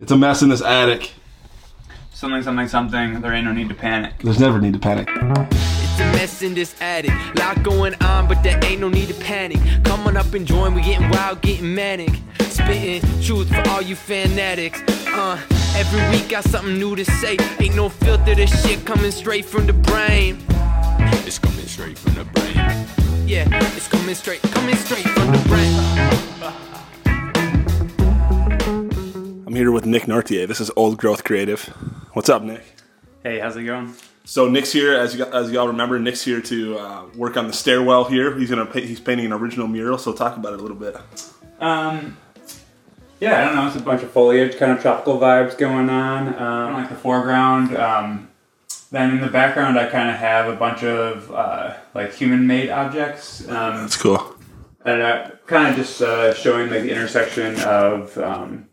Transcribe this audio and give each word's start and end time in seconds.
It's 0.00 0.10
a 0.10 0.18
mess 0.18 0.42
in 0.42 0.48
this 0.48 0.60
attic. 0.60 1.12
Something, 2.12 2.42
something, 2.42 2.66
something. 2.66 3.20
There 3.20 3.32
ain't 3.32 3.44
no 3.44 3.52
need 3.52 3.68
to 3.68 3.76
panic. 3.76 4.14
There's 4.18 4.40
never 4.40 4.60
need 4.60 4.72
to 4.72 4.78
panic. 4.80 5.08
It's 5.08 6.00
a 6.00 6.04
mess 6.12 6.42
in 6.42 6.52
this 6.52 6.74
attic. 6.80 7.12
Lot 7.36 7.62
going 7.62 7.94
on, 8.02 8.26
but 8.26 8.42
there 8.42 8.58
ain't 8.64 8.80
no 8.80 8.88
need 8.88 9.06
to 9.06 9.14
panic. 9.14 9.60
Come 9.84 10.06
on 10.08 10.16
up 10.16 10.34
and 10.34 10.44
join. 10.44 10.74
We 10.74 10.82
getting 10.82 11.08
wild, 11.10 11.42
getting 11.42 11.72
manic. 11.76 12.10
Spitting 12.40 13.02
truth 13.22 13.48
for 13.48 13.68
all 13.70 13.80
you 13.80 13.94
fanatics. 13.94 14.82
Uh, 15.06 15.40
every 15.76 16.10
week 16.10 16.28
got 16.28 16.42
something 16.42 16.76
new 16.76 16.96
to 16.96 17.04
say. 17.04 17.36
Ain't 17.60 17.76
no 17.76 17.88
filter. 17.88 18.34
This 18.34 18.50
shit 18.66 18.84
coming 18.84 19.12
straight 19.12 19.44
from 19.44 19.66
the 19.68 19.74
brain. 19.74 20.44
It's 21.24 21.38
coming 21.38 21.66
straight 21.66 21.96
from 21.96 22.14
the 22.14 22.24
brain. 22.24 22.56
Yeah, 23.28 23.46
it's 23.76 23.86
coming 23.86 24.16
straight, 24.16 24.42
coming 24.42 24.74
straight 24.74 25.06
from 25.06 25.30
the 25.30 25.38
brain. 25.48 26.33
I'm 29.54 29.58
here 29.58 29.70
with 29.70 29.86
Nick 29.86 30.08
Nortier. 30.08 30.48
This 30.48 30.60
is 30.60 30.68
Old 30.74 30.98
Growth 30.98 31.22
Creative. 31.22 31.62
What's 32.14 32.28
up, 32.28 32.42
Nick? 32.42 32.64
Hey, 33.22 33.38
how's 33.38 33.54
it 33.54 33.62
going? 33.62 33.94
So 34.24 34.48
Nick's 34.48 34.72
here, 34.72 34.96
as 34.96 35.14
you 35.14 35.24
as 35.26 35.52
y'all 35.52 35.68
remember, 35.68 35.96
Nick's 36.00 36.24
here 36.24 36.40
to 36.40 36.76
uh, 36.76 37.06
work 37.14 37.36
on 37.36 37.46
the 37.46 37.52
stairwell 37.52 38.02
here. 38.02 38.36
He's 38.36 38.50
gonna 38.50 38.66
paint, 38.66 38.86
he's 38.86 38.98
painting 38.98 39.26
an 39.26 39.32
original 39.32 39.68
mural. 39.68 39.96
So 39.96 40.12
talk 40.12 40.36
about 40.36 40.54
it 40.54 40.58
a 40.58 40.62
little 40.62 40.76
bit. 40.76 40.96
Um, 41.60 42.16
yeah, 43.20 43.40
I 43.40 43.44
don't 43.44 43.54
know. 43.54 43.68
It's 43.68 43.76
a 43.76 43.80
bunch 43.80 44.02
of 44.02 44.10
foliage, 44.10 44.56
kind 44.58 44.72
of 44.72 44.82
tropical 44.82 45.20
vibes 45.20 45.56
going 45.56 45.88
on. 45.88 46.34
Um, 46.34 46.72
like 46.72 46.88
the 46.88 46.96
foreground. 46.96 47.76
Um, 47.76 48.30
then 48.90 49.12
in 49.12 49.20
the 49.20 49.28
background, 49.28 49.78
I 49.78 49.88
kind 49.88 50.10
of 50.10 50.16
have 50.16 50.52
a 50.52 50.56
bunch 50.56 50.82
of 50.82 51.30
uh, 51.30 51.76
like 51.94 52.12
human-made 52.12 52.70
objects. 52.70 53.42
Um, 53.42 53.82
That's 53.82 53.96
cool. 53.96 54.34
and 54.84 55.00
uh, 55.00 55.30
kind 55.46 55.68
of 55.68 55.76
just 55.76 56.02
uh, 56.02 56.34
showing 56.34 56.70
like 56.70 56.82
the 56.82 56.90
intersection 56.90 57.60
of 57.60 58.18
um, 58.18 58.66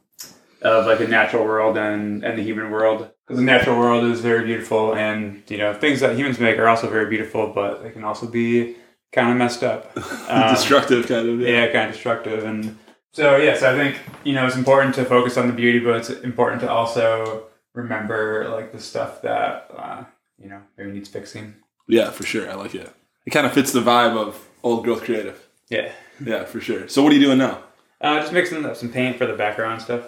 of 0.61 0.85
like 0.85 0.99
the 0.99 1.07
natural 1.07 1.43
world 1.45 1.77
and, 1.77 2.23
and 2.23 2.37
the 2.37 2.43
human 2.43 2.69
world 2.71 3.09
because 3.25 3.39
the 3.39 3.45
natural 3.45 3.77
world 3.77 4.03
is 4.05 4.19
very 4.21 4.45
beautiful 4.45 4.93
and 4.93 5.41
you 5.49 5.57
know 5.57 5.73
things 5.73 5.99
that 6.01 6.15
humans 6.15 6.39
make 6.39 6.57
are 6.59 6.67
also 6.67 6.89
very 6.89 7.07
beautiful 7.09 7.47
but 7.53 7.81
they 7.83 7.89
can 7.89 8.03
also 8.03 8.27
be 8.27 8.75
kind 9.11 9.31
of 9.31 9.37
messed 9.37 9.63
up 9.63 9.91
Um, 10.29 10.49
Destructive 10.55 11.07
kind 11.07 11.27
of. 11.29 11.39
yeah 11.41 11.65
kind 11.71 11.87
of 11.89 11.93
destructive 11.93 12.43
and 12.43 12.77
so 13.13 13.37
yes 13.37 13.63
i 13.63 13.75
think 13.75 13.99
you 14.23 14.33
know 14.33 14.45
it's 14.45 14.55
important 14.55 14.93
to 14.95 15.03
focus 15.05 15.35
on 15.37 15.47
the 15.47 15.53
beauty 15.53 15.79
but 15.79 15.95
it's 15.97 16.09
important 16.09 16.61
to 16.61 16.69
also 16.69 17.47
remember 17.73 18.49
like 18.49 18.71
the 18.71 18.79
stuff 18.79 19.21
that 19.23 19.69
uh, 19.75 20.03
you 20.37 20.47
know 20.49 20.61
maybe 20.77 20.91
needs 20.91 21.09
fixing 21.09 21.55
Yeah, 21.87 22.09
for 22.11 22.23
sure. 22.23 22.49
I 22.49 22.55
like 22.55 22.75
it. 22.75 22.89
It 23.25 23.31
kind 23.31 23.45
of 23.45 23.53
fits 23.53 23.71
the 23.71 23.81
vibe 23.81 24.15
of 24.17 24.47
Old 24.63 24.83
Growth 24.85 25.03
Creative. 25.03 25.37
yeah 25.69 25.91
Yeah, 26.23 26.43
for 26.45 26.59
sure. 26.61 26.87
So 26.87 27.01
what 27.03 27.11
are 27.11 27.15
you 27.15 27.25
doing 27.27 27.37
now? 27.39 27.55
uh, 28.01 28.19
just 28.21 28.31
mixing 28.33 28.65
up 28.65 28.75
some 28.75 28.89
paint 28.89 29.17
for 29.17 29.25
the 29.25 29.33
background 29.43 29.81
stuff 29.81 30.03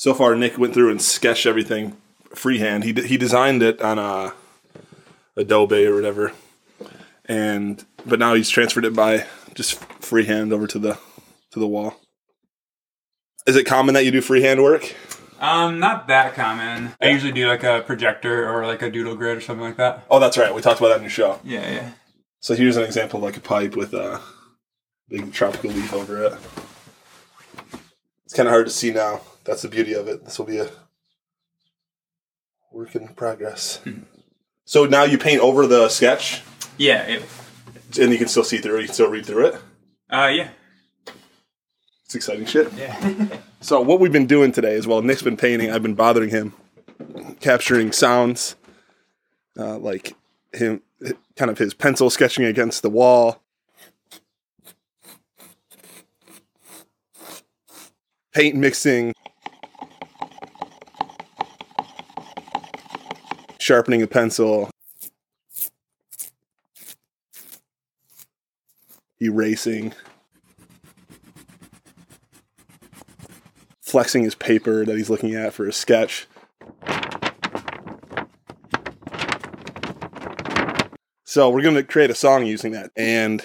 So 0.00 0.14
far, 0.14 0.34
Nick 0.34 0.56
went 0.56 0.72
through 0.72 0.90
and 0.90 1.02
sketched 1.02 1.44
everything 1.44 1.94
freehand. 2.34 2.84
He 2.84 2.92
d- 2.94 3.06
he 3.06 3.18
designed 3.18 3.62
it 3.62 3.82
on 3.82 3.98
uh, 3.98 4.30
Adobe 5.36 5.84
or 5.84 5.94
whatever, 5.94 6.32
and 7.26 7.84
but 8.06 8.18
now 8.18 8.32
he's 8.32 8.48
transferred 8.48 8.86
it 8.86 8.96
by 8.96 9.26
just 9.52 9.74
freehand 10.02 10.54
over 10.54 10.66
to 10.68 10.78
the 10.78 10.98
to 11.50 11.60
the 11.60 11.66
wall. 11.66 12.00
Is 13.46 13.56
it 13.56 13.64
common 13.64 13.92
that 13.92 14.06
you 14.06 14.10
do 14.10 14.22
freehand 14.22 14.62
work? 14.62 14.96
Um, 15.38 15.80
not 15.80 16.08
that 16.08 16.32
common. 16.32 16.94
I 16.98 17.10
usually 17.10 17.32
do 17.32 17.46
like 17.46 17.62
a 17.62 17.82
projector 17.86 18.48
or 18.50 18.66
like 18.66 18.80
a 18.80 18.90
doodle 18.90 19.16
grid 19.16 19.36
or 19.36 19.42
something 19.42 19.66
like 19.66 19.76
that. 19.76 20.06
Oh, 20.10 20.18
that's 20.18 20.38
right. 20.38 20.54
We 20.54 20.62
talked 20.62 20.80
about 20.80 20.88
that 20.88 20.96
in 20.96 21.02
your 21.02 21.10
show. 21.10 21.40
Yeah, 21.44 21.70
yeah. 21.70 21.90
So 22.40 22.54
here's 22.54 22.78
an 22.78 22.84
example 22.84 23.18
of 23.18 23.24
like 23.24 23.36
a 23.36 23.40
pipe 23.40 23.76
with 23.76 23.92
a 23.92 24.22
big 25.10 25.30
tropical 25.34 25.72
leaf 25.72 25.92
over 25.92 26.24
it. 26.24 26.32
It's 28.24 28.32
kind 28.32 28.48
of 28.48 28.52
hard 28.54 28.64
to 28.64 28.72
see 28.72 28.92
now. 28.92 29.20
That's 29.44 29.62
the 29.62 29.68
beauty 29.68 29.94
of 29.94 30.08
it. 30.08 30.24
This 30.24 30.38
will 30.38 30.46
be 30.46 30.58
a 30.58 30.68
work 32.72 32.94
in 32.94 33.08
progress. 33.08 33.80
So 34.64 34.84
now 34.86 35.04
you 35.04 35.18
paint 35.18 35.40
over 35.40 35.66
the 35.66 35.88
sketch, 35.88 36.42
Yeah, 36.78 37.02
it, 37.02 37.22
and 38.00 38.12
you 38.12 38.18
can 38.18 38.28
still 38.28 38.44
see 38.44 38.58
through 38.58 38.76
it. 38.78 38.80
You 38.82 38.86
can 38.86 38.94
still 38.94 39.10
read 39.10 39.26
through 39.26 39.46
it. 39.46 39.54
uh, 40.12 40.30
yeah. 40.32 40.50
It's 42.04 42.14
exciting 42.14 42.46
shit. 42.46 42.72
Yeah. 42.74 43.26
So 43.62 43.82
what 43.82 44.00
we've 44.00 44.10
been 44.10 44.26
doing 44.26 44.52
today 44.52 44.72
is 44.72 44.86
while 44.86 45.02
Nick's 45.02 45.20
been 45.20 45.36
painting, 45.36 45.70
I've 45.70 45.82
been 45.82 45.94
bothering 45.94 46.30
him, 46.30 46.54
capturing 47.40 47.92
sounds, 47.92 48.56
uh, 49.58 49.76
like 49.76 50.14
him, 50.54 50.80
kind 51.36 51.50
of 51.50 51.58
his 51.58 51.74
pencil 51.74 52.08
sketching 52.08 52.46
against 52.46 52.80
the 52.80 52.88
wall, 52.88 53.42
paint 58.32 58.56
mixing, 58.56 59.12
sharpening 63.70 64.02
a 64.02 64.06
pencil, 64.08 64.68
erasing. 69.22 69.94
flexing 73.80 74.24
his 74.24 74.34
paper 74.34 74.84
that 74.84 74.96
he's 74.96 75.08
looking 75.08 75.36
at 75.36 75.52
for 75.52 75.68
a 75.68 75.72
sketch. 75.72 76.26
So 81.24 81.48
we're 81.48 81.62
going 81.62 81.76
to 81.76 81.84
create 81.84 82.10
a 82.10 82.14
song 82.16 82.46
using 82.46 82.72
that, 82.72 82.90
and 82.96 83.40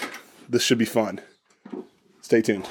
this 0.50 0.64
should 0.64 0.80
be 0.80 0.86
fun. 0.86 1.22
Stay 2.22 2.42
tuned. 2.42 2.68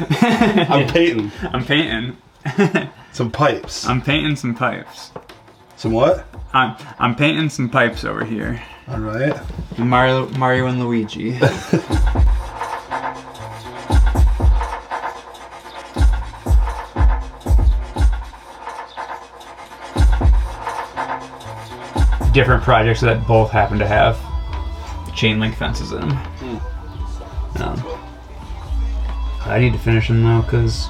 I'm 0.70 0.88
painting 0.88 1.30
I'm 1.42 1.64
painting. 1.64 2.16
some 3.12 3.30
pipes. 3.30 3.86
I'm 3.86 4.00
painting 4.00 4.36
some 4.36 4.54
pipes. 4.54 5.10
Some 5.76 5.92
what? 5.92 6.26
I'm 6.52 6.76
I'm 6.98 7.14
painting 7.14 7.50
some 7.50 7.68
pipes 7.68 8.04
over 8.04 8.24
here. 8.24 8.62
All 8.88 8.98
right. 8.98 9.38
Mario 9.78 10.28
Mario 10.30 10.66
and 10.66 10.80
Luigi. 10.80 11.32
Different 22.32 22.62
projects 22.62 23.00
that 23.00 23.26
both 23.26 23.50
happen 23.50 23.78
to 23.80 23.86
have 23.86 24.18
chain 25.14 25.40
link 25.40 25.54
fences 25.56 25.92
in 25.92 26.00
them. 26.00 26.10
Um, 26.42 26.60
I 29.50 29.58
need 29.58 29.72
to 29.72 29.78
finish 29.78 30.08
them 30.08 30.22
though, 30.22 30.42
cause 30.42 30.88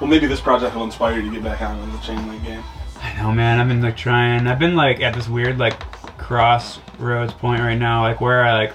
Well, 0.00 0.08
maybe 0.08 0.26
this 0.26 0.40
project 0.40 0.74
will 0.74 0.84
inspire 0.84 1.16
you 1.18 1.22
to 1.22 1.30
get 1.30 1.42
back 1.42 1.62
on 1.62 1.92
the 1.92 1.98
chain 1.98 2.26
link 2.28 2.44
game. 2.44 2.62
I 3.00 3.14
know, 3.16 3.32
man. 3.32 3.58
I've 3.58 3.68
been 3.68 3.80
like 3.80 3.96
trying. 3.96 4.46
I've 4.46 4.58
been 4.58 4.76
like 4.76 5.00
at 5.00 5.14
this 5.14 5.28
weird 5.28 5.58
like 5.58 5.80
crossroads 6.18 7.32
point 7.32 7.60
right 7.60 7.78
now, 7.78 8.02
like 8.02 8.20
where 8.20 8.44
I 8.44 8.52
like, 8.52 8.74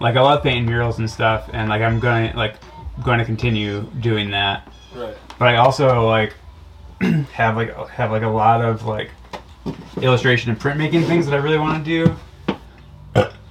like 0.00 0.16
I 0.16 0.20
love 0.20 0.42
painting 0.42 0.66
murals 0.66 0.98
and 0.98 1.08
stuff, 1.08 1.48
and 1.52 1.68
like 1.68 1.82
I'm 1.82 2.00
gonna 2.00 2.32
like 2.34 2.56
going 3.02 3.18
to 3.18 3.24
continue 3.24 3.82
doing 4.00 4.30
that. 4.30 4.70
Right. 4.94 5.16
But 5.38 5.48
I 5.48 5.56
also 5.56 6.06
like 6.06 6.34
have 7.32 7.56
like 7.56 7.74
have 7.88 8.10
like 8.10 8.22
a 8.22 8.28
lot 8.28 8.62
of 8.62 8.84
like 8.84 9.10
illustration 10.00 10.50
and 10.50 10.60
printmaking 10.60 11.06
things 11.06 11.26
that 11.26 11.34
I 11.34 11.38
really 11.38 11.58
want 11.58 11.84
to 11.84 12.04
do. 12.06 12.16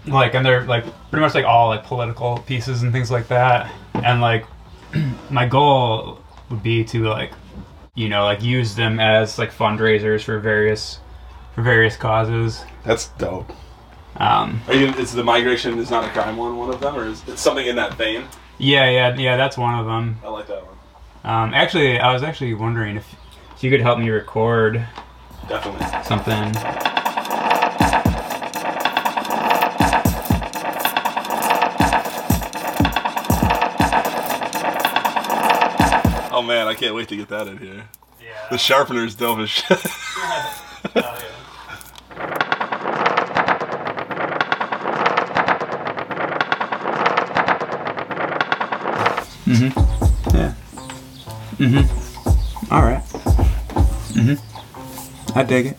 Like 0.07 0.33
and 0.33 0.45
they're 0.45 0.63
like 0.65 0.83
pretty 1.09 1.21
much 1.21 1.35
like 1.35 1.45
all 1.45 1.67
like 1.69 1.83
political 1.83 2.39
pieces 2.47 2.83
and 2.83 2.91
things 2.91 3.11
like 3.11 3.27
that. 3.27 3.71
And 3.93 4.21
like 4.21 4.45
my 5.29 5.45
goal 5.45 6.19
would 6.49 6.63
be 6.63 6.83
to 6.85 7.05
like 7.07 7.31
you 7.95 8.09
know 8.09 8.23
like 8.23 8.41
use 8.41 8.75
them 8.75 8.99
as 8.99 9.37
like 9.37 9.51
fundraisers 9.51 10.23
for 10.23 10.39
various 10.39 10.99
for 11.53 11.61
various 11.61 11.95
causes. 11.95 12.63
That's 12.83 13.09
dope. 13.09 13.51
Um, 14.17 14.61
Are 14.67 14.73
you? 14.73 14.87
Is 14.87 15.13
the 15.13 15.23
migration 15.23 15.77
is 15.79 15.89
not 15.89 16.03
a 16.03 16.09
crime 16.09 16.35
one 16.37 16.57
one 16.57 16.69
of 16.69 16.79
them, 16.81 16.95
or 16.95 17.05
is 17.05 17.27
it 17.27 17.37
something 17.37 17.65
in 17.65 17.75
that 17.77 17.93
vein? 17.95 18.25
yeah, 18.57 18.89
yeah, 18.89 19.15
yeah. 19.15 19.37
That's 19.37 19.57
one 19.57 19.79
of 19.79 19.85
them. 19.85 20.17
I 20.23 20.27
like 20.27 20.47
that 20.47 20.63
one. 20.65 20.75
Um, 21.23 21.53
actually, 21.53 21.99
I 21.99 22.11
was 22.13 22.21
actually 22.23 22.53
wondering 22.53 22.97
if 22.97 23.15
if 23.55 23.63
you 23.63 23.69
could 23.69 23.81
help 23.81 23.99
me 23.99 24.09
record 24.09 24.85
Definitely. 25.47 25.85
something. 26.03 26.51
Oh 36.41 36.43
man, 36.43 36.67
I 36.67 36.73
can't 36.73 36.95
wait 36.95 37.07
to 37.09 37.15
get 37.15 37.27
that 37.27 37.47
in 37.47 37.59
here. 37.59 37.87
Yeah. 38.19 38.47
The 38.49 38.57
sharpener 38.57 39.05
is 39.05 39.13
dope 39.13 39.37
as 39.37 39.49
shit. 39.51 39.79
Oh, 40.95 41.19
mm-hmm. 49.45 50.35
Yeah. 50.35 50.53
Mm-hmm. 51.57 52.73
All 52.73 52.81
right. 52.81 53.03
Mm-hmm. 54.15 55.37
I 55.37 55.43
dig 55.43 55.67
it. 55.67 55.77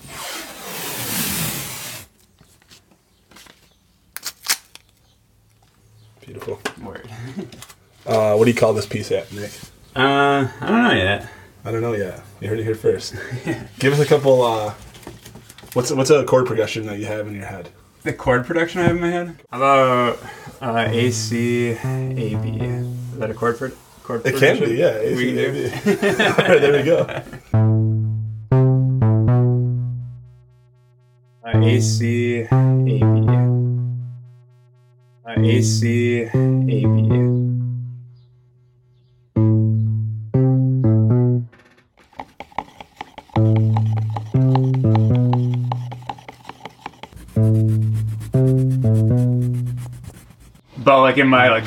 Beautiful. 6.24 6.60
Word. 6.84 7.10
uh, 8.06 8.36
what 8.36 8.44
do 8.44 8.50
you 8.52 8.56
call 8.56 8.72
this 8.74 8.86
piece 8.86 9.10
at, 9.10 9.32
Nick? 9.32 9.50
Uh, 9.94 10.48
I 10.60 10.66
don't 10.68 10.82
know 10.84 10.92
yet. 10.92 11.28
I 11.64 11.70
don't 11.70 11.80
know 11.82 11.92
yet. 11.92 12.22
You 12.40 12.48
heard 12.48 12.58
it 12.60 12.64
here 12.64 12.74
first. 12.74 13.14
Give 13.78 13.92
us 13.92 14.00
a 14.00 14.06
couple. 14.06 14.42
Uh, 14.42 14.74
what's 15.74 15.90
what's 15.92 16.10
a 16.10 16.24
chord 16.24 16.46
progression 16.46 16.86
that 16.86 16.98
you 16.98 17.06
have 17.06 17.26
in 17.26 17.34
your 17.34 17.44
head? 17.46 17.68
The 18.02 18.12
chord 18.12 18.46
production 18.46 18.80
I 18.80 18.84
have 18.84 18.96
in 18.96 19.02
my 19.02 19.10
head. 19.10 19.36
How 19.50 19.58
about 19.58 20.18
uh, 20.60 20.88
A 20.90 21.10
C 21.10 21.70
A 21.70 22.34
B? 22.36 22.58
Is 22.60 23.18
that 23.18 23.30
a 23.30 23.34
chord 23.34 23.58
pro- 23.58 23.70
chord? 24.02 24.26
It 24.26 24.36
can 24.36 24.58
be, 24.58 24.74
yeah. 24.76 24.98
We 25.14 25.26
can 25.26 25.36
do. 25.36 25.70
All 25.70 26.30
right, 26.48 26.60
there 26.60 26.72
we 26.72 26.82
go. 26.82 27.02
Uh, 31.44 31.60
A 31.60 31.80
C 31.80 32.40
A 32.40 32.48
B. 32.84 33.02
Uh, 35.24 35.40
A 35.40 35.62
C 35.62 36.22
A 36.22 36.30
B. 36.64 37.31
like 51.12 51.18
in 51.18 51.28
my 51.28 51.48
like, 51.50 51.64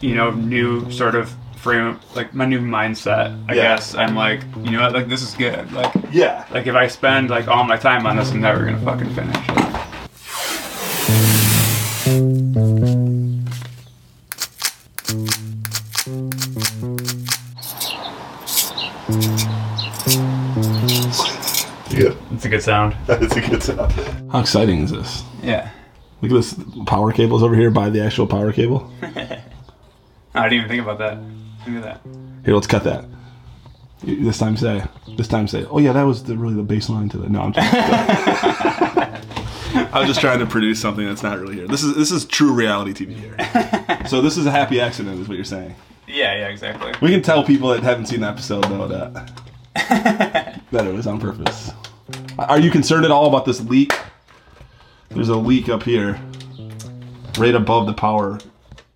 you 0.00 0.14
know, 0.14 0.30
new 0.30 0.90
sort 0.90 1.14
of 1.14 1.34
frame, 1.56 1.98
like 2.14 2.34
my 2.34 2.44
new 2.44 2.60
mindset, 2.60 3.32
I 3.48 3.54
Yeah. 3.54 3.62
guess 3.62 3.94
I'm 3.94 4.14
like, 4.14 4.40
you 4.62 4.72
know 4.72 4.82
what, 4.82 4.92
like 4.92 5.08
this 5.08 5.22
is 5.22 5.32
good. 5.34 5.72
Like 5.72 5.90
Yeah. 6.12 6.44
like 6.50 6.66
if 6.66 6.74
I 6.74 6.86
spend 6.88 7.30
like 7.30 7.48
all 7.48 7.64
my 7.64 7.78
time 7.78 8.06
on 8.06 8.16
this, 8.16 8.30
I'm 8.30 8.42
never 8.42 8.62
gonna 8.66 8.78
fucking 8.80 9.10
finish. 9.14 10.44
Good. 21.90 22.16
It's 22.32 22.44
a 22.44 22.48
good 22.48 22.62
sound. 22.62 22.96
That's 23.06 23.36
a 23.36 23.40
good 23.40 23.62
sound. 23.62 23.92
How 24.32 24.40
exciting 24.40 24.82
is 24.82 24.90
this? 24.90 25.22
Yeah. 25.42 25.70
Look 26.20 26.30
at 26.30 26.34
this. 26.34 26.54
Power 26.86 27.12
cables 27.12 27.42
over 27.42 27.54
here 27.54 27.70
by 27.70 27.90
the 27.90 28.02
actual 28.02 28.26
power 28.26 28.52
cable. 28.52 28.90
I 29.02 30.48
didn't 30.48 30.52
even 30.54 30.68
think 30.68 30.82
about 30.82 30.98
that. 30.98 31.18
Look 31.66 31.82
at 31.82 31.82
that. 31.82 32.00
Here, 32.44 32.54
let's 32.54 32.66
cut 32.66 32.84
that. 32.84 33.04
This 34.02 34.38
time 34.38 34.56
say. 34.56 34.84
This 35.16 35.28
time 35.28 35.48
say. 35.48 35.64
Oh 35.66 35.78
yeah, 35.78 35.92
that 35.92 36.02
was 36.02 36.24
the, 36.24 36.36
really 36.36 36.54
the 36.54 36.74
baseline 36.74 37.10
to 37.12 37.18
the. 37.18 37.28
No, 37.28 37.42
I'm 37.42 37.52
just. 37.52 37.74
I 39.74 39.98
was 39.98 40.08
just 40.08 40.20
trying 40.20 40.38
to 40.40 40.46
produce 40.46 40.80
something 40.80 41.06
that's 41.06 41.22
not 41.22 41.38
really 41.38 41.56
here. 41.56 41.66
This 41.66 41.82
is 41.82 41.94
this 41.96 42.10
is 42.10 42.24
true 42.24 42.52
reality 42.52 42.92
TV 42.92 43.14
here. 43.14 43.36
so 44.08 44.20
this 44.20 44.36
is 44.36 44.46
a 44.46 44.50
happy 44.50 44.80
accident, 44.80 45.20
is 45.20 45.28
what 45.28 45.36
you're 45.36 45.44
saying. 45.44 45.74
Yeah, 46.06 46.36
yeah, 46.36 46.48
exactly. 46.48 46.92
We 47.00 47.10
can 47.10 47.22
tell 47.22 47.44
people 47.44 47.70
that 47.70 47.82
haven't 47.82 48.06
seen 48.06 48.20
the 48.20 48.28
episode 48.28 48.64
though 48.64 48.88
that 48.88 50.62
that 50.70 50.86
it 50.86 50.94
was 50.94 51.06
on 51.06 51.20
purpose. 51.20 51.70
Are 52.38 52.58
you 52.58 52.70
concerned 52.70 53.04
at 53.04 53.10
all 53.10 53.26
about 53.26 53.44
this 53.44 53.60
leak? 53.62 53.92
There's 55.24 55.34
a 55.34 55.40
leak 55.40 55.70
up 55.70 55.84
here, 55.84 56.20
right 57.38 57.54
above 57.54 57.86
the 57.86 57.94
power. 57.94 58.38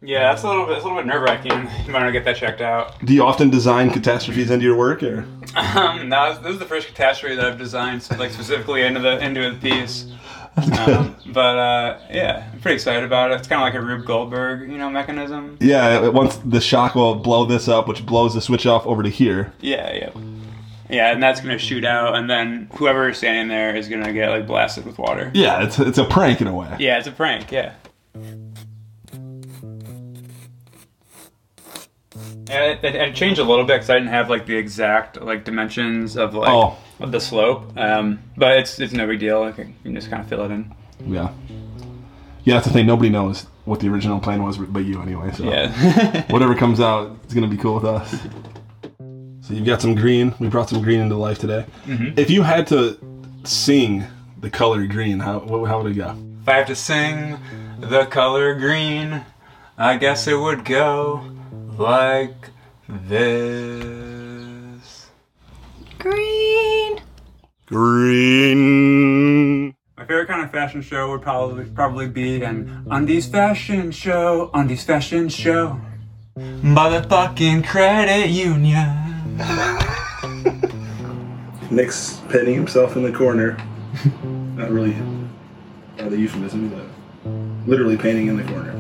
Yeah, 0.03 0.31
that's 0.31 0.43
a 0.43 0.47
little 0.47 0.67
bit, 0.67 0.77
a 0.77 0.83
little 0.83 0.99
bit 0.99 1.07
nerve 1.07 1.23
wracking. 1.23 1.53
You 1.87 1.93
might 1.93 2.01
want 2.01 2.09
to 2.09 2.13
get 2.13 2.27
that 2.27 2.37
checked 2.37 2.61
out. 2.61 3.03
Do 3.03 3.15
you 3.15 3.25
often 3.25 3.49
design 3.49 3.89
catastrophes 3.89 4.51
into 4.51 4.67
your 4.67 4.77
work, 4.77 5.03
or? 5.03 5.27
Um, 5.57 6.11
no, 6.11 6.39
this 6.43 6.53
is 6.53 6.59
the 6.59 6.67
first 6.67 6.87
catastrophe 6.87 7.35
that 7.35 7.47
I've 7.47 7.57
designed, 7.57 8.07
like 8.19 8.31
specifically 8.31 8.83
into 8.83 9.01
the 9.01 9.19
into 9.25 9.51
the 9.51 9.57
piece. 9.57 10.13
Um, 10.87 11.17
but 11.33 11.57
uh, 11.57 11.99
yeah, 12.11 12.51
I'm 12.53 12.61
pretty 12.61 12.75
excited 12.75 13.05
about 13.05 13.31
it. 13.31 13.39
It's 13.39 13.49
kind 13.49 13.63
of 13.63 13.65
like 13.65 13.75
a 13.75 13.81
Rube 13.81 14.05
Goldberg, 14.05 14.71
you 14.71 14.77
know, 14.77 14.91
mechanism. 14.91 15.57
Yeah, 15.61 16.09
once 16.09 16.37
the 16.45 16.61
shock 16.61 16.95
will 16.95 17.15
blow 17.15 17.47
this 17.47 17.69
up, 17.69 17.89
which 17.89 18.05
blows 18.05 18.35
the 18.35 18.43
switch 18.43 18.67
off 18.67 18.87
over 18.87 19.03
to 19.03 19.09
here. 19.09 19.55
Yeah, 19.61 19.95
yeah. 19.95 20.11
Yeah, 20.91 21.13
and 21.13 21.23
that's 21.23 21.41
gonna 21.41 21.59
shoot 21.59 21.85
out, 21.85 22.15
and 22.17 22.29
then 22.31 22.69
whoever 22.77 23.11
is 23.11 23.19
standing 23.19 23.49
there 23.49 23.77
is 23.77 23.89
gonna 23.89 24.13
get 24.13 24.31
like 24.31 24.47
blasted 24.47 24.87
with 24.87 24.99
water. 24.99 25.31
Yeah, 25.35 25.63
it's 25.65 25.79
it's 25.79 25.99
a 25.99 26.05
prank 26.05 26.41
in 26.41 26.47
a 26.47 26.55
way. 26.55 26.75
Yeah, 26.79 26.99
it's 26.99 27.07
a 27.07 27.13
prank. 27.13 27.53
Yeah. 27.53 27.73
It, 32.51 32.83
it 32.83 33.15
changed 33.15 33.39
a 33.39 33.45
little 33.45 33.65
bit 33.65 33.75
because 33.75 33.91
I 33.91 33.95
didn't 33.95 34.09
have 34.09 34.31
like 34.31 34.47
the 34.47 34.57
exact 34.57 35.21
like 35.21 35.45
dimensions 35.45 36.17
of 36.17 36.35
like 36.35 36.49
Oh. 36.49 36.77
of 37.01 37.13
the 37.13 37.21
slope. 37.21 37.77
Um, 37.77 38.21
but 38.37 38.59
it's 38.59 38.79
it's 38.81 38.93
no 38.95 39.07
big 39.07 39.21
deal. 39.21 39.41
Like, 39.41 39.59
you 39.59 39.75
can 39.83 39.95
just 39.95 40.09
kind 40.09 40.23
of 40.23 40.29
fill 40.29 40.45
it 40.47 40.51
in. 40.51 40.75
Yeah. 41.07 41.31
Yeah, 42.45 42.55
that's 42.55 42.67
the 42.67 42.73
thing. 42.73 42.87
Nobody 42.87 43.11
knows 43.11 43.47
what 43.67 43.81
the 43.81 43.89
original 43.91 44.19
plan 44.21 44.43
was, 44.43 44.57
but 44.57 44.81
you 44.87 45.03
anyway. 45.03 45.31
So 45.33 45.45
Yeah. 45.45 46.25
whatever 46.31 46.55
comes 46.55 46.81
out, 46.81 47.19
it's 47.25 47.35
gonna 47.35 47.47
be 47.49 47.59
cool 47.59 47.75
with 47.75 47.85
us. 47.85 48.17
So 49.49 49.55
you've 49.55 49.65
got 49.65 49.81
some 49.81 49.95
green. 49.95 50.35
We 50.39 50.49
brought 50.49 50.69
some 50.69 50.83
green 50.83 51.01
into 51.01 51.15
life 51.17 51.39
today. 51.39 51.65
Mm-hmm. 51.87 52.19
If 52.19 52.29
you 52.29 52.43
had 52.43 52.67
to 52.67 52.99
sing 53.45 54.05
the 54.39 54.51
color 54.51 54.87
green, 54.87 55.21
how 55.21 55.41
how 55.65 55.81
would 55.81 55.93
it 55.93 55.95
go? 55.95 56.15
if 56.43 56.49
I 56.49 56.57
have 56.59 56.67
to 56.67 56.75
sing 56.75 57.39
the 57.81 58.05
color 58.05 58.55
green, 58.57 59.25
I 59.79 59.97
guess 59.97 60.27
it 60.27 60.35
would 60.35 60.67
go 60.67 61.25
like 61.79 62.51
this. 62.87 63.17
Green. 65.99 67.01
Green. 67.65 68.59
My 69.97 70.05
favorite 70.05 70.29
kind 70.29 70.45
of 70.45 70.51
fashion 70.51 70.83
show 70.83 71.11
would 71.11 71.23
probably 71.23 71.65
probably 71.65 72.07
be 72.07 72.43
an 72.43 72.85
Undies 72.91 73.27
fashion 73.27 73.93
show. 73.93 74.51
Undies 74.53 74.85
fashion 74.85 75.31
show. 75.31 75.81
Motherfucking 76.37 77.67
credit 77.67 78.29
union. 78.29 79.08
Nick's 81.71 82.21
petting 82.29 82.55
himself 82.55 82.97
in 82.97 83.03
the 83.03 83.13
corner. 83.13 83.57
Not 84.57 84.71
really 84.71 84.97
uh, 85.99 86.09
the 86.09 86.19
euphemism, 86.19 86.71
but 86.71 87.69
literally 87.69 87.97
painting 87.97 88.29
in 88.29 88.37
the 88.37 88.45
corner. 88.45 88.75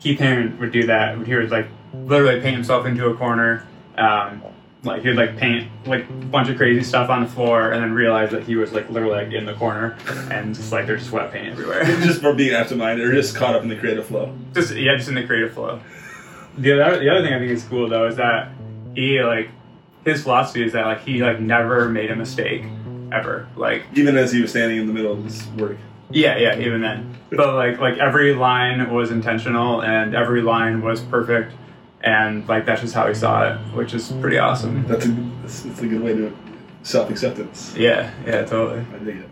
Keith 0.00 0.18
Haring 0.18 0.58
would 0.58 0.72
do 0.72 0.86
that. 0.86 1.26
He 1.26 1.34
would 1.34 1.50
like 1.50 1.66
literally 1.94 2.40
paint 2.40 2.54
himself 2.54 2.86
into 2.86 3.06
a 3.06 3.14
corner. 3.14 3.66
Um, 3.96 4.42
like 4.84 5.02
he 5.02 5.08
would 5.08 5.16
like 5.16 5.36
paint 5.36 5.68
like 5.86 6.08
a 6.08 6.12
bunch 6.12 6.48
of 6.48 6.56
crazy 6.56 6.84
stuff 6.84 7.10
on 7.10 7.24
the 7.24 7.28
floor, 7.28 7.72
and 7.72 7.82
then 7.82 7.92
realize 7.92 8.30
that 8.30 8.44
he 8.44 8.56
was 8.56 8.72
like 8.72 8.88
literally 8.90 9.24
like 9.24 9.32
in 9.32 9.44
the 9.44 9.54
corner, 9.54 9.96
and 10.30 10.54
just 10.54 10.70
like 10.70 10.86
there's 10.86 11.06
sweat 11.06 11.32
paint 11.32 11.48
everywhere. 11.48 11.84
just 11.84 12.20
for 12.20 12.32
being 12.32 12.54
absent-minded 12.54 13.06
or 13.06 13.12
just 13.12 13.34
caught 13.34 13.54
up 13.54 13.62
in 13.62 13.68
the 13.68 13.76
creative 13.76 14.06
flow. 14.06 14.36
just 14.54 14.74
yeah, 14.74 14.96
just 14.96 15.08
in 15.08 15.14
the 15.14 15.24
creative 15.24 15.52
flow. 15.52 15.80
The 16.58 16.80
other 16.80 17.00
the 17.00 17.10
other 17.10 17.22
thing 17.22 17.34
I 17.34 17.38
think 17.38 17.50
is 17.50 17.64
cool 17.64 17.88
though 17.88 18.06
is 18.06 18.16
that 18.16 18.50
he 18.98 19.22
like 19.22 19.48
his 20.04 20.22
philosophy 20.24 20.64
is 20.64 20.72
that 20.72 20.84
like 20.86 21.00
he 21.04 21.22
like 21.22 21.38
never 21.40 21.88
made 21.88 22.10
a 22.10 22.16
mistake 22.16 22.64
ever. 23.12 23.48
Like 23.56 23.84
Even 23.94 24.16
as 24.16 24.32
he 24.32 24.42
was 24.42 24.50
standing 24.50 24.78
in 24.78 24.86
the 24.86 24.92
middle 24.92 25.12
of 25.12 25.24
his 25.24 25.46
work. 25.56 25.76
yeah, 26.10 26.36
yeah, 26.36 26.58
even 26.58 26.80
then. 26.80 27.16
But 27.30 27.54
like 27.54 27.78
like 27.78 27.98
every 27.98 28.34
line 28.34 28.90
was 28.92 29.10
intentional 29.10 29.82
and 29.82 30.14
every 30.14 30.42
line 30.42 30.82
was 30.82 31.00
perfect 31.00 31.52
and 32.00 32.46
like 32.48 32.66
that's 32.66 32.80
just 32.80 32.94
how 32.94 33.06
he 33.06 33.14
saw 33.14 33.48
it, 33.52 33.58
which 33.74 33.94
is 33.94 34.12
pretty 34.20 34.38
awesome. 34.38 34.84
That's 34.88 35.06
a 35.06 35.08
that's, 35.42 35.60
that's 35.62 35.80
a 35.82 35.86
good 35.86 36.02
way 36.02 36.14
to 36.14 36.36
self-acceptance. 36.82 37.76
Yeah, 37.76 38.10
yeah, 38.26 38.44
totally. 38.44 38.84
I 38.94 38.98
dig 39.04 39.16
it. 39.18 39.30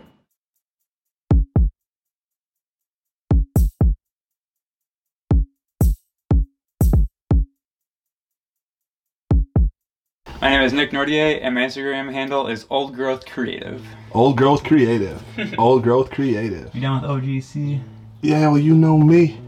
My 10.39 10.49
name 10.49 10.61
is 10.61 10.71
Nick 10.71 10.91
Nortier 10.91 11.39
and 11.41 11.55
my 11.55 11.61
Instagram 11.61 12.13
handle 12.13 12.45
is 12.47 12.67
Old 12.69 12.93
Growth 12.93 13.25
Creative. 13.25 13.83
Old 14.13 14.37
growth 14.37 14.63
creative. 14.63 15.23
Old 15.57 15.83
growth 15.83 16.11
creative. 16.11 16.73
You 16.75 16.81
down 16.81 17.01
with 17.01 17.09
OGC? 17.09 17.81
Yeah, 18.21 18.47
well, 18.47 18.59
you 18.59 18.75
know 18.75 18.99
me. 18.99 19.39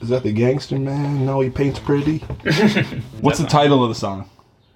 Is 0.00 0.10
that 0.10 0.22
the 0.22 0.32
gangster 0.32 0.78
man? 0.78 1.26
No, 1.26 1.40
he 1.40 1.50
paints 1.50 1.80
pretty. 1.80 2.18
What's 3.20 3.38
the 3.38 3.46
title 3.48 3.82
of 3.82 3.88
the 3.88 3.96
song? 3.96 4.30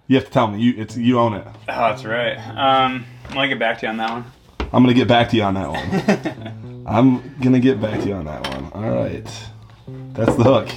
You 0.09 0.17
have 0.17 0.27
to 0.27 0.33
tell 0.33 0.49
me. 0.49 0.61
You 0.61 0.75
it's 0.77 0.97
you 0.97 1.19
own 1.21 1.35
it. 1.35 1.47
Oh, 1.47 1.55
that's 1.67 2.05
right. 2.05 2.37
Um, 2.39 3.07
I'm 3.29 3.35
gonna 3.35 3.49
get 3.49 3.61
back 3.61 3.79
to 3.79 3.87
you 3.87 3.91
on 3.91 3.97
that 3.99 4.11
one. 4.11 4.25
I'm 4.73 4.83
gonna 4.83 4.95
get 4.95 5.07
back 5.09 5.29
to 5.31 5.37
you 5.37 5.45
on 5.45 5.55
that 5.55 5.71
one. 5.71 6.85
I'm 6.87 7.39
gonna 7.39 7.61
get 7.61 7.81
back 7.81 8.01
to 8.01 8.09
you 8.09 8.15
on 8.15 8.25
that 8.25 8.49
one. 8.49 8.73
All 8.73 8.91
right, 8.91 9.49
that's 10.13 10.35
the 10.35 10.45
hook 10.45 10.69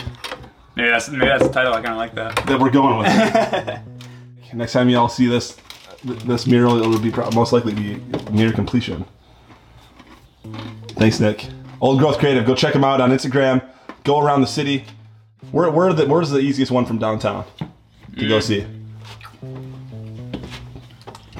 Maybe 0.75 0.89
that's 0.89 1.09
maybe 1.09 1.25
that's 1.25 1.43
the 1.43 1.53
title. 1.53 1.73
I 1.73 1.81
kind 1.81 1.93
of 1.93 1.97
like 1.97 2.15
that. 2.15 2.35
that 2.45 2.59
we're 2.59 2.69
going 2.69 2.99
with. 2.99 3.79
Next 4.53 4.73
time 4.73 4.89
y'all 4.89 5.09
see 5.09 5.27
this 5.27 5.57
this 6.03 6.45
mural, 6.45 6.77
it'll 6.77 6.99
be 6.99 7.11
most 7.35 7.51
likely 7.51 7.73
be 7.73 8.01
near 8.31 8.51
completion. 8.51 9.05
Thanks, 10.89 11.19
Nick. 11.19 11.47
Old 11.81 11.99
Growth 11.99 12.19
Creative. 12.19 12.45
Go 12.45 12.55
check 12.55 12.73
them 12.73 12.83
out 12.83 13.01
on 13.01 13.11
Instagram. 13.11 13.67
Go 14.03 14.19
around 14.19 14.41
the 14.41 14.47
city. 14.47 14.85
Where 15.51 15.69
where 15.69 15.93
the 15.93 16.05
where's 16.05 16.29
the 16.29 16.39
easiest 16.39 16.71
one 16.71 16.85
from 16.85 16.99
downtown 16.99 17.45
to 18.17 18.27
go 18.27 18.39
mm. 18.39 18.43
see? 18.43 18.65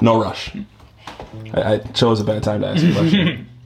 No 0.00 0.20
rush. 0.20 0.54
I, 1.54 1.74
I 1.74 1.78
chose 1.78 2.20
a 2.20 2.24
bad 2.24 2.42
time 2.42 2.60
to 2.60 2.68
ask 2.68 2.84
a 2.84 2.92
question. 2.92 3.48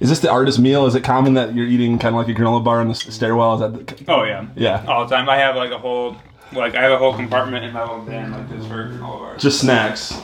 Is 0.00 0.08
this 0.08 0.18
the 0.18 0.30
artist 0.30 0.58
meal? 0.58 0.86
Is 0.86 0.96
it 0.96 1.04
common 1.04 1.34
that 1.34 1.54
you're 1.54 1.66
eating 1.66 1.96
kind 1.96 2.16
of 2.16 2.26
like 2.26 2.36
a 2.36 2.38
granola 2.38 2.62
bar 2.62 2.82
in 2.82 2.88
the 2.88 2.94
stairwell? 2.94 3.54
Is 3.54 3.60
that 3.60 3.86
the, 3.86 4.12
Oh 4.12 4.24
yeah. 4.24 4.46
Yeah. 4.56 4.84
All 4.88 5.06
the 5.06 5.14
time. 5.14 5.28
I 5.28 5.38
have 5.38 5.54
like 5.54 5.70
a 5.70 5.78
whole 5.78 6.16
like 6.52 6.74
I 6.74 6.82
have 6.82 6.92
a 6.92 6.98
whole 6.98 7.14
compartment 7.14 7.64
in 7.64 7.72
my 7.72 7.82
little 7.82 8.04
bin 8.04 8.30
like 8.32 8.48
this 8.50 8.66
for 8.66 8.98
all 9.02 9.16
of 9.16 9.22
ours. 9.22 9.42
just 9.42 9.60
snacks? 9.60 10.14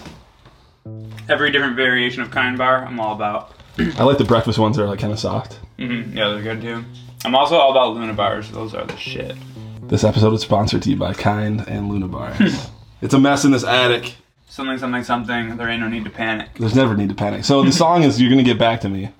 Every 1.28 1.50
different 1.50 1.76
variation 1.76 2.23
of 2.23 2.30
kind 2.30 2.56
bar, 2.56 2.85
I'm 2.85 2.99
all 3.00 3.14
about. 3.14 3.52
I 3.78 4.02
like 4.04 4.18
the 4.18 4.25
breakfast 4.25 4.58
ones 4.58 4.76
that 4.76 4.82
are 4.85 4.88
like 4.88 4.99
kind 4.99 5.12
of 5.12 5.18
soft. 5.18 5.54
hmm 5.78 6.16
Yeah, 6.16 6.30
they're 6.30 6.42
good 6.42 6.61
too. 6.62 6.85
I'm 7.25 7.35
also 7.35 7.56
all 7.56 7.70
about 7.70 7.94
Luna 7.94 8.14
bars. 8.14 8.50
Those 8.50 8.75
are 8.75 8.85
the 8.87 8.97
shit. 8.97 9.37
This 9.82 10.04
episode 10.04 10.32
is 10.35 10.42
sponsored 10.42 10.82
to 10.82 10.90
you 10.90 10.97
by 10.97 11.14
Kind 11.14 11.64
and 11.66 11.88
Luna 11.88 12.08
Bars. 12.08 12.37
Hmm. 12.37 12.73
it's 13.02 13.14
a 13.14 13.18
mess 13.18 13.44
in 13.44 13.50
this 13.52 13.64
attic. 13.64 14.14
Something, 14.49 14.78
something, 14.78 15.02
something. 15.04 15.56
There 15.56 15.68
ain't 15.68 15.80
no 15.80 15.88
need 15.88 16.04
to 16.04 16.11
panic. 16.11 16.49
There's 16.58 16.75
never 16.75 16.97
need 16.97 17.08
to 17.11 17.14
panic. 17.14 17.44
So 17.44 17.62
the 17.62 17.73
song 17.73 18.02
is 18.02 18.20
"You're 18.20 18.30
Gonna 18.30 18.42
Get 18.42 18.58
Back 18.58 18.80
to 18.82 18.88
Me." 18.88 19.11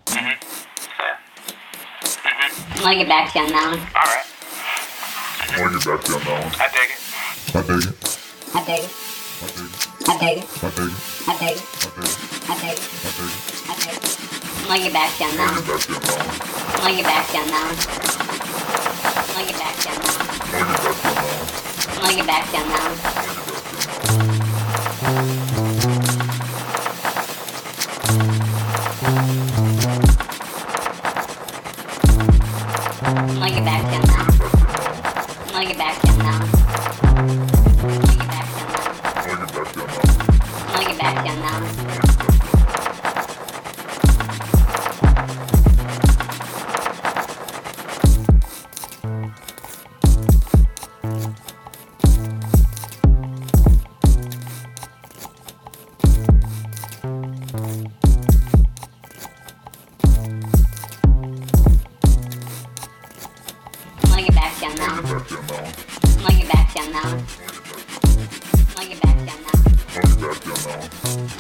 I 2.01 2.83
want 2.83 2.99
to 2.99 3.05
get 3.05 3.09
back 3.09 3.33
to 3.33 3.39
you 3.39 3.45
on 3.45 3.51
that 3.51 3.71
one. 3.71 3.81
Alright. 3.97 4.25
I 5.51 5.61
want 5.61 5.73
to 5.73 5.79
get 5.79 5.97
back 5.97 6.05
to 6.05 6.13
you 6.13 6.19
on 6.19 6.25
that 6.25 6.45
one. 6.45 6.55
I 6.61 6.69
dig 6.73 6.91
it. 6.91 6.98
I 7.55 7.63
dig 7.63 7.79
it. 7.79 7.89
I 8.55 8.63
dig 8.63 8.85
it. 8.85 8.91
I 10.07 10.19
dig 10.19 10.39
it. 10.39 10.45
I 10.63 10.69
dig 10.69 10.85
it. 10.85 11.01
I 11.27 11.39
dig 11.39 11.57
it. 11.57 11.63
I 12.47 12.61
dig 12.61 12.77
it. 12.77 12.83
I 13.69 13.75
dig 13.79 13.97
it. 13.97 14.05
Lay 14.69 14.81
your 14.85 14.93
back 14.93 15.11
down 15.19 15.35
now. 15.35 15.57
Lay 16.85 16.93
your 16.97 17.05
back 17.05 17.33
down 17.33 17.49
now. 17.49 17.73
Lay 19.35 19.45
your 19.49 19.59
back 19.59 19.77
down 19.83 19.99
now. 20.05 20.17
Lay 22.05 22.15
your 22.17 22.27
back 22.27 22.45
down 22.53 22.69
now. 25.49 25.58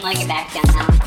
like 0.08 0.20
it 0.22 0.28
back 0.28 0.50
down. 0.54 0.97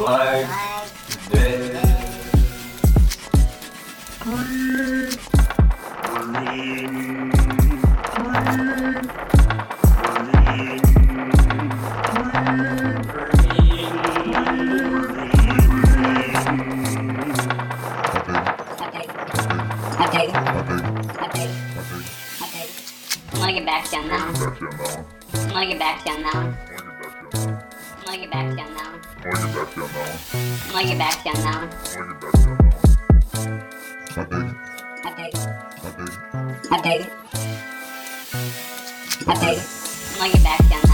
It. 0.00 0.46
I 23.30 23.38
want 23.40 23.48
to 23.48 23.54
get 23.54 23.66
back 23.66 23.84
to 23.88 23.96
you 23.96 24.02
on 24.02 24.08
that 24.08 24.22
one. 24.26 25.04
I 25.34 25.52
want 25.52 25.64
to 25.64 25.70
get 25.70 25.78
back 25.78 26.04
to 26.04 26.10
one. 26.34 26.67
Like 28.18 28.26
it 28.26 28.32
back 28.32 28.56
down 28.56 28.74
now. 28.74 28.90
Like 29.22 29.36
it 29.38 29.54
back 29.54 29.74
down 29.76 29.92
now. 29.94 30.10
Like 30.74 30.90
it 30.90 30.98
back 30.98 31.22
down 31.22 31.38
now. 31.44 31.60
Like 31.94 32.10
it 32.10 32.20
back 32.20 32.32
down 32.32 32.58
now. 32.58 32.74
I 34.16 34.24
dig 34.24 34.42
it. 34.42 34.66
I 35.04 35.14
dig 35.14 35.34
it. 35.34 35.40
I 36.68 36.82
dig 36.82 36.82
it. 36.82 36.82
I 36.82 36.82
dig 36.82 37.00
it. 37.00 37.12
I 39.28 39.34
dig 39.38 39.58
it. 39.58 39.62
Like 40.18 40.34
it 40.34 40.42
back 40.42 40.62
down. 40.68 40.87